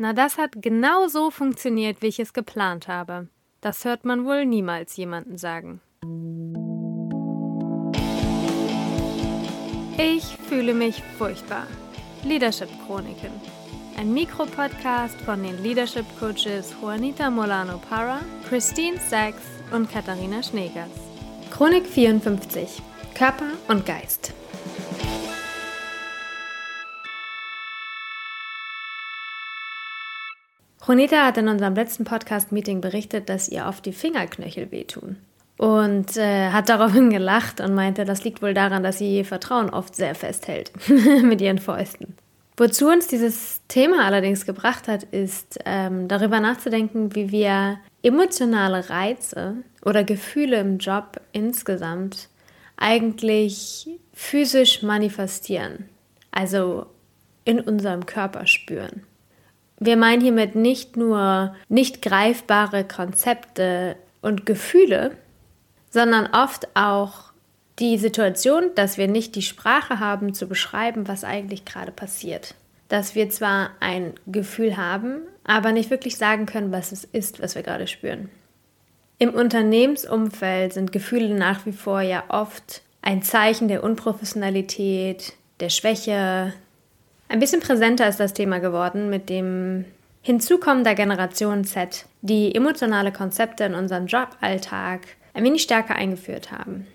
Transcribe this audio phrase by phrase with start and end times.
[0.00, 3.26] Na, das hat genau so funktioniert, wie ich es geplant habe.
[3.60, 5.80] Das hört man wohl niemals jemanden sagen.
[9.98, 11.66] Ich fühle mich furchtbar.
[12.22, 13.32] Leadership Chroniken.
[13.96, 19.42] Ein Mikropodcast von den Leadership Coaches Juanita Molano Para, Christine Sachs
[19.72, 20.92] und Katharina Schneegers.
[21.50, 22.80] Chronik 54.
[23.14, 24.32] Körper und Geist.
[30.88, 35.18] Juanita hat in unserem letzten Podcast-Meeting berichtet, dass ihr oft die Fingerknöchel wehtun.
[35.58, 39.68] Und äh, hat daraufhin gelacht und meinte, das liegt wohl daran, dass sie ihr Vertrauen
[39.68, 40.72] oft sehr festhält
[41.22, 42.16] mit ihren Fäusten.
[42.56, 49.56] Wozu uns dieses Thema allerdings gebracht hat, ist ähm, darüber nachzudenken, wie wir emotionale Reize
[49.84, 52.30] oder Gefühle im Job insgesamt
[52.78, 55.90] eigentlich physisch manifestieren,
[56.30, 56.86] also
[57.44, 59.02] in unserem Körper spüren.
[59.80, 65.16] Wir meinen hiermit nicht nur nicht greifbare Konzepte und Gefühle,
[65.90, 67.32] sondern oft auch
[67.78, 72.54] die Situation, dass wir nicht die Sprache haben zu beschreiben, was eigentlich gerade passiert.
[72.88, 77.54] Dass wir zwar ein Gefühl haben, aber nicht wirklich sagen können, was es ist, was
[77.54, 78.30] wir gerade spüren.
[79.18, 86.52] Im Unternehmensumfeld sind Gefühle nach wie vor ja oft ein Zeichen der Unprofessionalität, der Schwäche,
[87.28, 89.84] ein bisschen präsenter ist das Thema geworden mit dem
[90.22, 95.00] Hinzukommen der Generation Z, die emotionale Konzepte in unserem Joballtag
[95.34, 96.86] ein wenig stärker eingeführt haben.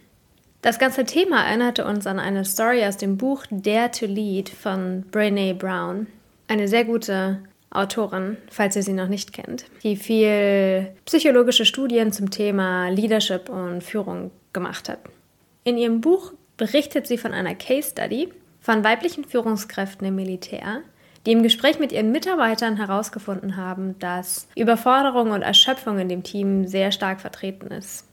[0.62, 5.04] Das ganze Thema erinnerte uns an eine Story aus dem Buch Dare to Lead von
[5.12, 6.08] Brene Brown,
[6.48, 7.40] eine sehr gute
[7.70, 13.84] Autorin, falls ihr sie noch nicht kennt, die viel psychologische Studien zum Thema Leadership und
[13.84, 15.00] Führung gemacht hat.
[15.64, 18.30] In ihrem Buch berichtet sie von einer Case Study,
[18.64, 20.80] von weiblichen Führungskräften im Militär,
[21.26, 26.66] die im Gespräch mit ihren Mitarbeitern herausgefunden haben, dass Überforderung und Erschöpfung in dem Team
[26.66, 28.08] sehr stark vertreten ist.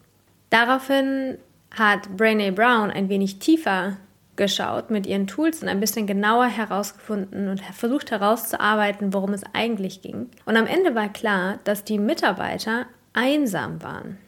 [0.51, 1.39] Daraufhin
[1.71, 3.97] hat Brene Brown ein wenig tiefer
[4.35, 10.03] geschaut mit ihren Tools und ein bisschen genauer herausgefunden und versucht herauszuarbeiten, worum es eigentlich
[10.03, 10.31] ging.
[10.47, 14.19] Und am Ende war klar, dass die Mitarbeiter einsam waren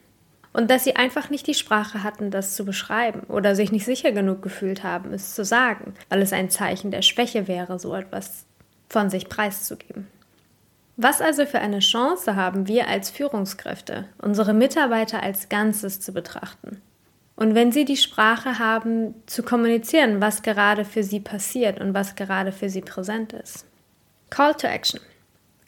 [0.52, 4.12] und dass sie einfach nicht die Sprache hatten, das zu beschreiben oder sich nicht sicher
[4.12, 8.44] genug gefühlt haben, es zu sagen, weil es ein Zeichen der Schwäche wäre, so etwas
[8.88, 10.08] von sich preiszugeben.
[10.96, 16.82] Was also für eine Chance haben wir als Führungskräfte, unsere Mitarbeiter als Ganzes zu betrachten?
[17.34, 22.14] Und wenn sie die Sprache haben, zu kommunizieren, was gerade für sie passiert und was
[22.14, 23.64] gerade für sie präsent ist.
[24.28, 25.00] Call to Action.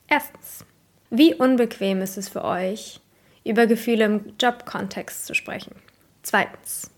[0.06, 0.64] Erstens.
[1.10, 3.00] Wie unbequem ist es für euch,
[3.44, 5.74] über Gefühle im Jobkontext zu sprechen.
[6.22, 6.90] Zweitens,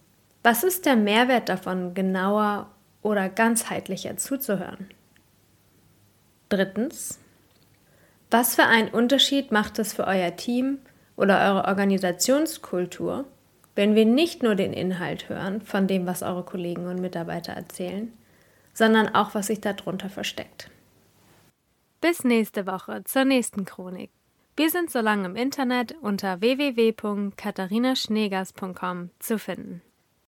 [0.43, 2.71] was ist der Mehrwert davon, genauer
[3.03, 4.89] oder ganzheitlicher zuzuhören?
[6.49, 7.19] Drittens,
[8.31, 10.79] was für einen Unterschied macht es für euer Team
[11.17, 13.25] oder eure Organisationskultur,
[13.75, 18.13] wenn wir nicht nur den Inhalt hören von dem, was eure Kollegen und Mitarbeiter erzählen,
[18.73, 20.71] sondern auch, was sich darunter versteckt?
[22.01, 24.11] Bis nächste Woche zur nächsten Chronik.
[24.57, 29.83] Wir sind so lange im Internet unter www.katharinaschneegers.com zu finden.